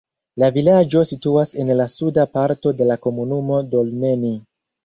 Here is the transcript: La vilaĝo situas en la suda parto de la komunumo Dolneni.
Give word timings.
La 0.43 0.47
vilaĝo 0.53 1.03
situas 1.09 1.51
en 1.65 1.69
la 1.81 1.87
suda 1.97 2.25
parto 2.39 2.75
de 2.81 2.91
la 2.93 2.99
komunumo 3.07 3.61
Dolneni. 3.75 4.35